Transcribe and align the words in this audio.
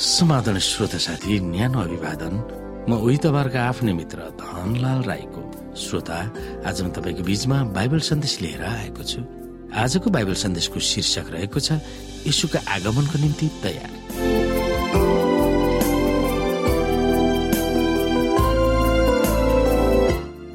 समाधान 0.00 0.58
श्रोता 0.64 0.96
साथी 0.96 1.38
न्यानो 1.44 1.76
अभिवादन। 1.76 2.34
म 2.88 2.96
उही 3.04 3.16
तपाईँहरूका 3.20 3.60
आफ्नै 3.60 3.92
मित्र 3.92 4.18
धनलाल 4.40 5.00
राईको 5.04 5.42
श्रोता। 5.76 6.16
आज 6.64 6.76
म 6.80 6.88
तपाईँको 6.96 7.22
बीचमा 7.28 7.56
बाइबल 7.76 8.00
सन्देश 8.08 8.34
लिएर 8.40 8.64
आएको 8.64 9.02
छु। 9.04 9.20
आजको 9.76 10.08
बाइबल 10.08 10.34
सन्देशको 10.40 10.78
शीर्षक 10.80 11.26
रहेको 11.36 11.60
छ 11.60 11.84
यीशुका 12.24 12.60
आगमनको 12.64 13.16
निम्ति 13.20 13.46
तयार। 13.60 13.92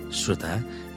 श्रोता 0.09 0.53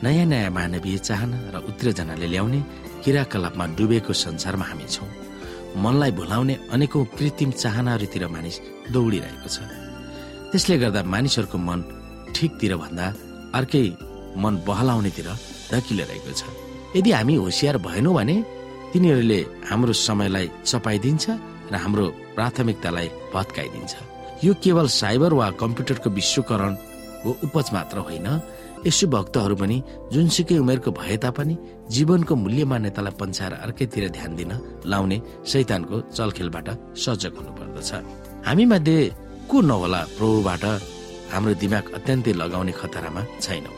नयाँ 0.09 0.25
नयाँ 0.25 0.51
मानवीय 0.57 0.99
चाहना 1.05 1.39
र 1.53 1.57
उत्तेजनाले 1.69 2.27
ल्याउने 2.33 2.61
क्रियाकलापमा 3.05 3.65
डुबेको 3.77 4.13
संसारमा 4.17 4.65
हामी 4.73 4.89
छौँ। 4.89 5.28
मनलाई 5.77 6.11
भुलाउने 6.19 6.55
अनेकौं 6.75 7.05
कृत्रिम 7.19 7.51
चाहनाहरूतिर 7.63 8.25
मानिस 8.35 8.57
दौडिरहेको 8.93 9.49
छ। 9.49 9.59
त्यसले 10.51 10.77
गर्दा 10.83 11.01
मानिसहरूको 11.13 11.59
मन 11.59 11.81
ठिकतिर 12.35 12.73
भन्दा 12.83 13.07
अर्कै 13.59 13.85
मन 14.43 14.55
बहलाउनेतिर 14.69 15.29
धकिलिरहेको 15.73 16.33
छ। 16.33 16.43
यदि 16.97 17.11
हामी 17.13 17.35
होसियार 17.45 17.77
भएनौँ 17.85 18.15
भने 18.15 18.37
तिनीहरूले 18.93 19.41
हाम्रो 19.69 19.93
समयलाई 19.93 20.47
चपाइदिन्छ 20.65 21.25
र 21.73 21.75
हाम्रो 21.77 22.07
प्राथमिकतालाई 22.37 23.09
भत्काइदिन्छ। 23.35 23.93
यो 24.45 24.53
केवल 24.65 24.87
साइबर 25.01 25.33
वा 25.39 25.47
कम्प्युटरको 25.63 26.09
विश्वकरणको 26.11 27.31
उपज 27.45 27.67
मात्र 27.77 27.97
होइन 28.09 28.29
यसो 28.87 29.07
भक्तहरू 29.15 29.55
पनि 29.61 29.77
जुनसुकै 30.13 30.57
उमेरको 30.63 30.91
भए 31.01 31.17
तापनि 31.25 31.55
जीवनको 31.95 32.35
मूल्य 32.43 32.65
मान्यतालाई 32.73 33.15
पन्छाएर 33.21 33.53
अर्कैतिर 33.65 34.09
ध्यान 34.17 34.37
दिन 34.37 34.53
लाउने 34.87 35.19
शैतानको 35.51 35.97
चलखेलबाट 36.17 36.69
सजग 37.05 37.33
हुनुपर्दछ। 37.39 37.91
हामी 38.47 38.65
मध्ये 38.73 38.99
को 39.51 39.57
नहोला 39.61 40.01
प्रभुबाट 40.17 40.65
हाम्रो 41.33 41.55
दिमाग 41.63 41.85
अत्यन्तै 41.97 42.33
लगाउने 42.33 42.73
खतरामा 42.81 43.23
छैनौँ। 43.41 43.77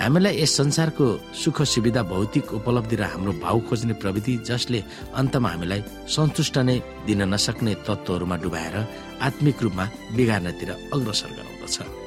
हामीलाई 0.00 0.34
यस 0.40 0.56
संसारको 0.56 1.06
सुख 1.36 1.62
सुविधा 1.62 2.02
भौतिक 2.08 2.46
उपलब्धि 2.56 2.96
र 2.96 3.02
हाम्रो 3.12 3.32
भाउ 3.44 3.58
खोज्ने 3.68 3.94
प्रविधि 4.00 4.34
जसले 4.48 4.80
अन्तमा 5.20 5.48
हामीलाई 5.48 5.80
सन्तुष्ट 6.08 6.56
नै 6.64 6.76
दिन 7.06 7.22
नसक्ने 7.28 7.72
तत्त्वहरूमा 7.86 8.36
डुबाएर 8.42 8.76
आत्मिक 9.20 9.56
रूपमा 9.62 9.84
बिगार्नतिर 10.16 10.70
अग्रसर 10.94 11.30
गराउँदछ। 11.36 11.99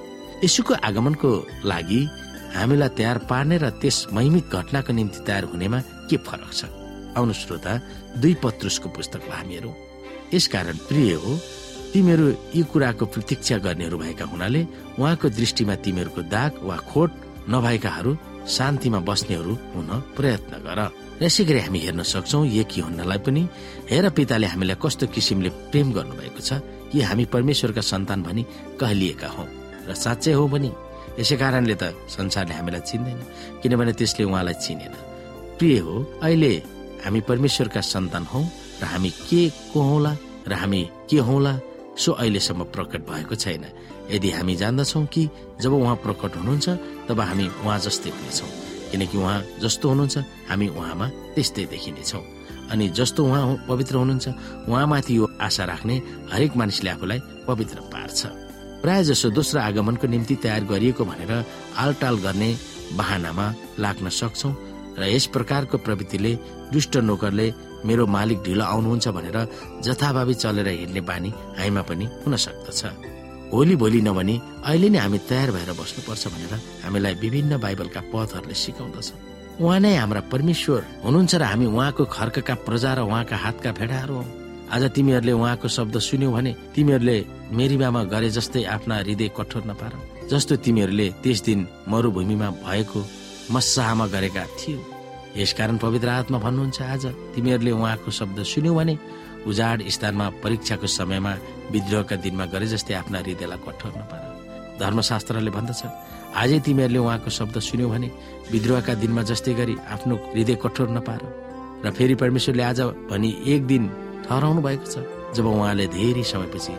यसुको 0.44 0.74
आगमनको 0.84 1.30
लागि 1.64 2.02
हामीलाई 2.56 2.90
तयार 3.00 3.18
पार्ने 3.32 3.58
र 3.64 3.70
त्यस 3.82 4.14
महिमित 4.14 4.46
घटनाको 4.52 4.92
निम्ति 4.94 5.20
तयार 5.24 5.44
हुनेमा 5.52 5.80
के 6.10 6.18
फरक 6.20 6.52
छ? 6.52 6.62
आउनु 7.18 7.34
श्रोता 7.34 7.74
दुई 8.22 8.34
पत्रुसको 8.44 8.88
पुस्तकलाई 8.92 9.38
हामी 9.40 9.54
हेरौँ। 9.56 9.76
यसकारण 10.34 10.78
प्रिय 10.90 11.14
हो 11.24 11.32
तिमीहरू 11.94 12.28
यी 12.58 12.64
कुराको 12.74 13.06
प्रतीक्षा 13.06 13.58
गर्नेहरू 13.66 13.98
भएका 13.98 14.26
हुनाले 14.26 14.62
उहाँको 15.00 15.30
दृष्टिमा 15.30 15.76
तिमीहरूको 15.86 16.22
दाग 16.28 16.52
वा 16.68 16.78
खोट 16.92 17.12
नभएकाहरू 17.50 18.12
शान्तिमा 18.44 19.00
बस्नेहरू 19.08 19.54
हुन 19.74 19.90
प्रयत्न 20.18 20.54
गर। 20.66 20.80
यसै 21.24 21.44
गरी 21.48 21.60
हामी 21.64 21.80
हेर्न 21.86 22.02
सक्छौ 22.04 22.44
यकी 22.60 22.82
हुनलाई 22.82 23.20
पनि। 23.24 23.42
हेर 23.92 24.10
पिताले 24.12 24.48
हामीलाई 24.52 24.78
कस्तो 24.84 25.08
किसिमले 25.08 25.50
प्रेम 25.72 25.88
गर्नुभएको 25.96 26.42
छ 26.42 26.60
कि 26.92 27.02
हामी 27.08 27.26
परमेश्वरका 27.32 27.82
सन्तान 27.82 28.20
भनी 28.28 28.44
कहलिएका 28.82 29.30
हौ। 29.38 29.46
र 29.88 29.94
साँच्चै 29.94 30.34
हो 30.34 30.48
पनि। 30.48 30.72
यसै 31.20 31.36
कारणले 31.38 31.76
त 31.76 31.84
संसारले 32.10 32.54
हामीलाई 32.58 32.82
चिन्दैन 32.90 33.20
किनभने 33.62 33.94
त्यसले 34.00 34.24
उहाँलाई 34.26 34.56
चिनेन। 34.64 34.94
प्रिय 35.60 35.78
हो 35.86 35.96
अहिले 36.26 36.52
हामी 37.06 37.20
परमेश्वरका 37.30 37.82
सन्तान 37.94 38.24
हौ 38.32 38.42
र 38.82 38.84
हामी 38.92 39.10
के 39.30 39.42
को 39.74 39.80
हौला 39.90 40.14
र 40.48 40.54
हामी 40.62 40.82
के 41.10 41.18
हौला 41.28 41.54
सो 41.94 42.12
अहिलेसम्म 42.18 42.64
प्रकट 42.74 43.02
भएको 43.06 43.36
छैन। 43.36 43.66
यदि 44.12 44.30
हामी 44.32 44.56
जान्दछौ 44.56 45.02
कि 45.14 45.24
जब 45.62 45.74
उहाँ 45.74 45.96
प्रकट 46.04 46.36
हुनुहुन्छ 46.36 46.68
तब 47.08 47.20
हामी 47.20 47.46
उहाँ 47.62 47.80
जस्तै 47.86 48.10
हुनेछौँ। 48.10 48.50
किनकि 48.92 49.18
उहाँ 49.18 49.40
जस्तो 49.62 49.90
हुनुहुन्छ 49.90 50.18
हामी 50.50 50.68
उहाँमा 50.68 51.08
त्यस्तै 51.36 51.66
देखिनेछौँ। 51.74 52.24
अनि 52.72 52.88
जस्तो 52.98 53.22
उहाँ 53.26 53.66
पवित्र 53.70 53.96
हुनुहुन्छ 53.96 54.28
उहाँमाथि 54.70 55.18
यो 55.18 55.26
आशा 55.42 55.64
राख्ने 55.66 55.96
हरेक 56.34 56.56
मानिसले 56.58 56.90
आफूलाई 56.90 57.20
पवित्र 57.48 57.78
पार्छ। 57.94 58.20
प्राय 58.84 59.04
जसो 59.08 59.30
दोस्रो 59.32 59.60
आगमनको 59.62 60.08
निम्ति 60.08 60.36
तयार 60.44 60.64
गरिएको 60.68 61.04
भनेर 61.08 61.32
आलटाल 61.80 62.16
गर्ने 62.20 62.50
बहानामा 63.00 63.46
लाग्न 63.80 64.10
सक्छौ 64.20 64.50
र 65.00 65.04
यस 65.08 65.26
प्रकारको 65.36 65.78
प्रवृत्तिले 65.86 66.34
दुष्ट 66.74 66.98
नोकरले 67.08 67.48
मेरो 67.88 68.04
मालिक 68.16 68.44
ढिलो 68.44 68.64
आउनुहुन्छ 68.64 69.08
भनेर 69.16 69.38
जथाभावी 69.88 70.34
चलेर 70.44 70.68
हिँड्ने 70.68 71.02
बानी 71.10 71.30
हामीमा 71.60 71.82
पनि 71.88 72.06
हुन 72.28 72.36
सक्दछ। 72.46 72.82
भोलि 73.56 73.76
भोलि 73.80 74.02
नभनी 74.04 74.36
अहिले 74.68 74.90
नै 74.90 75.00
हामी 75.00 75.20
तयार 75.32 75.52
भएर 75.56 75.72
बस्नुपर्छ 75.80 76.24
भनेर 76.36 76.54
हामीलाई 76.84 77.14
विभिन्न 77.24 77.58
बाइबलका 77.64 78.02
पथहरूले 78.12 78.56
सिकाउँदछ 78.64 79.08
उहाँ 79.64 79.80
नै 79.80 79.96
हाम्रा 79.96 80.22
परमेश्वर 80.34 80.82
हुनुहुन्छ 81.04 81.34
र 81.36 81.44
हामी 81.52 81.66
उहाँको 81.72 82.04
खर्कका 82.18 82.56
प्रजा 82.68 82.92
र 82.94 83.00
उहाँका 83.08 83.36
हातका 83.48 83.72
भेडाहरू 83.80 84.16
हौ। 84.16 84.43
आज 84.74 84.84
तिमीहरूले 84.90 85.32
उहाँको 85.32 85.68
शब्द 85.70 85.98
सुन्यौ 86.02 86.32
भने 86.34 86.52
तिमीहरूले 86.74 87.18
मेरीबामा 87.54 88.02
गरे 88.10 88.30
जस्तै 88.34 88.64
आफ्ना 88.66 88.96
हृदय 88.98 89.30
कठोर 89.38 89.64
नपार। 89.70 89.94
जस्तो 90.34 90.56
तिमीहरूले 90.66 91.08
त्यस 91.22 91.42
दिन 91.46 91.60
मरुभूमिमा 91.86 92.50
भएको 92.66 93.00
मस्साहमा 93.54 94.06
गरेका 94.10 94.44
थियौ। 94.58 94.80
यसकारण 95.38 95.78
पवित्र 95.78 96.10
आत्मा 96.10 96.38
भन्नुहुन्छ 96.46 96.82
आज 96.82 97.06
तिमीहरूले 97.36 97.72
उहाँको 97.72 98.12
शब्द 98.12 98.38
सुन्यौ 98.44 98.74
भने 98.74 98.98
उजाड 99.46 99.78
स्थानमा 99.94 100.30
परीक्षाको 100.44 100.88
समयमा 100.90 101.34
विद्रोहका 101.70 102.16
दिनमा 102.26 102.46
गरे 102.50 102.68
जस्तै 102.74 102.94
आफ्ना 102.98 103.18
हृदयलाई 103.20 103.60
कठोर 103.68 103.94
नपार। 103.94 104.22
धर्मशास्त्रले 104.82 105.52
भन्दछ 105.54 105.82
आजै 106.34 106.60
तिमीहरूले 106.66 107.00
उहाँको 107.06 107.30
शब्द 107.30 107.60
सुन्यौ 107.62 107.90
भने 107.94 108.10
विद्रोहका 108.52 108.94
दिनमा 109.04 109.22
जस्तै 109.30 109.54
गरी 109.54 109.76
आफ्नो 109.94 110.16
हृदय 110.34 110.56
कठोर 110.64 110.90
नपार। 110.98 111.22
र 111.86 111.92
फेरि 111.94 112.16
परमेश्वरले 112.16 112.64
आज 112.64 112.82
भनी 113.12 113.30
एक 113.54 113.62
दिन 113.70 113.86
ठहराउनु 114.26 114.62
भएको 114.62 114.86
छ। 114.86 114.96
जब 115.36 115.46
उहाँले 115.46 115.86
धेरै 115.98 116.24
समयपछि 116.24 116.74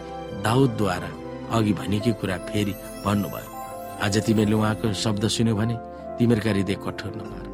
दाउदद्वारा 0.45 1.11
अघि 1.57 1.73
भनेकी 1.81 2.13
कुरा 2.21 2.37
फेरि 2.49 2.75
भन्नुभयो 3.05 3.49
आज 4.05 4.15
तिमीहरूले 4.27 4.57
उहाँको 4.57 4.93
शब्द 5.05 5.25
सुन्यो 5.37 5.55
भने 5.57 5.75
तिमीहरूका 6.19 6.51
हृदय 6.51 6.77
कठोर 6.85 7.13
नपार 7.19 7.45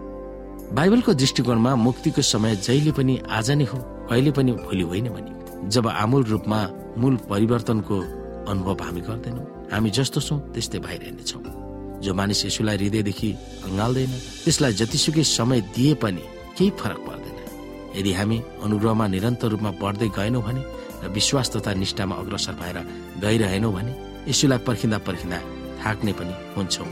बाइबलको 0.76 1.12
दृष्टिकोणमा 1.20 1.70
मुक्तिको 1.86 2.22
समय 2.22 2.56
जहिले 2.66 2.92
पनि 2.98 3.14
आज 3.38 3.50
नै 3.58 3.64
हो 3.70 3.78
कहिले 4.10 4.30
पनि 4.36 4.52
भोलि 4.64 4.84
होइन 4.90 5.08
भने। 5.14 5.30
जब 5.68 5.86
आमूल 6.02 6.24
रूपमा 6.32 6.60
मूल 6.98 7.16
परिवर्तनको 7.30 7.96
अनुभव 8.50 8.82
हामी 8.84 9.00
गर्दैनौँ 9.08 9.46
हामी 9.72 9.90
जस्तो 9.96 10.20
छौँ 10.20 10.38
त्यस्तै 10.52 10.78
भइरहनेछौँ 10.86 11.42
जो 12.04 12.14
मानिस 12.14 12.44
यसुलाई 12.46 12.76
हृदयदेखि 12.76 13.30
अँगाल्दैन 13.66 14.12
त्यसलाई 14.44 14.72
जतिसुकै 14.80 15.24
समय 15.30 15.60
दिए 15.74 15.94
पनि 16.02 16.22
केही 16.56 16.70
फरक 16.80 17.00
पर्दैन। 17.06 17.29
यदि 17.96 18.12
हामी 18.18 18.38
अनुग्रहमा 18.64 19.06
निरन्तर 19.14 19.48
रूपमा 19.52 19.70
बढ्दै 19.82 20.08
गएनौँ 20.18 20.42
भने 20.46 20.62
र 21.02 21.08
विश्वास 21.16 21.48
तथा 21.54 21.72
निष्ठामा 21.82 22.14
अग्रसर 22.22 22.54
भएर 22.60 22.78
गइरहेनौँ 23.24 23.72
भने 23.76 23.92
यसुलाई 24.28 24.58
पर्खिँदा 24.66 24.98
पर्खिँदा 25.06 25.38
थाक्ने 25.82 26.12
पनि 26.18 26.34
हुन्छौँ। 26.56 26.88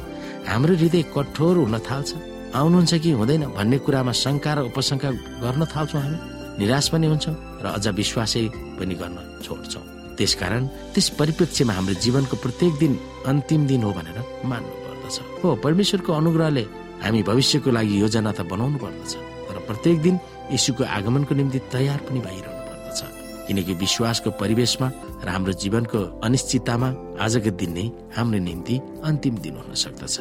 हाम्रो 0.48 0.74
हृदय 0.80 1.02
कठोर 1.14 1.56
हुन 1.60 1.76
थाल्छ। 1.88 2.10
आउनुहुन्छ 2.56 2.92
कि 3.04 3.10
हुँदैन 3.20 3.44
भन्ने 3.56 3.78
कुरामा 3.84 4.12
शङ्का 4.24 4.52
र 4.56 4.58
उपशङ्का 4.72 5.08
गर्न 5.44 5.62
थाल्छौँ 5.68 6.00
हामी। 6.00 6.18
निराश 6.58 6.86
पनि 6.92 7.06
हुन्छौँ 7.12 7.36
र 7.62 7.66
अझ 7.76 7.86
विश्वासै 8.00 8.44
पनि 8.80 8.94
गर्न 9.00 9.18
छोड्छौँ। 9.44 9.84
त्यसकारण 10.16 10.62
त्यस 10.96 11.08
परिप्रेक्ष्यमा 11.20 11.72
हाम्रो 11.78 11.94
जीवनको 12.02 12.36
प्रत्येक 12.42 12.72
दिन 12.82 12.92
अन्तिम 13.30 13.66
दिन 13.70 13.82
हो 13.86 13.90
भनेर 13.92 14.18
मान्नु 14.50 14.72
पर्दछ 14.84 15.16
हो 15.44 15.48
परमेश्वरको 15.62 16.10
अनुग्रहले 16.20 16.64
हामी 17.04 17.20
भविष्यको 17.28 17.70
लागि 17.76 17.94
योजना 18.02 18.32
त 18.32 18.40
बनाउनु 18.50 18.78
पर्दछ 18.82 19.12
तर 19.46 19.56
प्रत्येक 19.68 19.98
दिन 20.02 20.16
यीशुको 20.52 20.84
आगमनको 20.84 21.34
निम्ति 21.34 21.58
तयार 21.72 21.98
पनि 22.08 22.20
भइरहनु 22.20 22.62
पर्दछ। 22.68 23.00
किनकि 23.46 23.72
विश्वासको 23.74 24.30
परिवेशमा 24.40 24.88
र 25.24 25.28
हाम्रो 25.28 25.52
जीवनको 25.52 26.00
अनिश्चिततामा 26.24 26.88
आजको 27.20 27.50
दिन 27.60 27.72
नै 27.72 27.86
हाम्रो 28.16 28.38
निम्ति 28.38 28.76
अन्तिम 29.04 29.34
दिन 29.44 29.54
हुन 29.60 29.74
सक्दछ। 29.74 30.16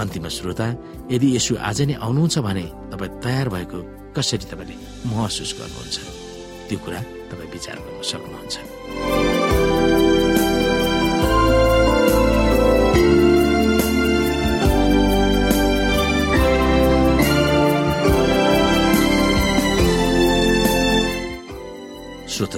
अन्तिम 0.00 0.28
श्रोता 0.28 0.66
यदि 1.12 1.28
यसु 1.36 1.56
आज 1.58 1.78
नै 1.88 1.94
आउनुहुन्छ 2.04 2.38
भने 2.38 2.64
तपाईँ 2.92 3.12
तयार 3.24 3.48
भएको 3.48 3.78
कसरी 4.16 4.46
तपाईँले 4.50 4.76
महसुस 5.08 5.50
गर्नुहुन्छ? 5.58 5.96
त्यो 6.68 6.78
कुरा 6.84 7.00
तपाईँ 7.30 7.50
विचार 7.52 7.76
गर्न 7.84 8.02
सक्नुहुन्छ। 8.10 9.37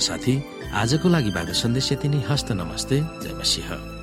साथी। 0.01 0.43
आजको 0.73 1.09
लागि 1.09 1.31
बाइबल 1.31 1.53
सन्देश 1.53 1.93
यति 1.93 2.09
नै। 2.09 2.25
हस्त 2.29 2.53
नमस्ते। 2.53 3.01
जय 3.01 3.35
मसिंह। 3.35 4.00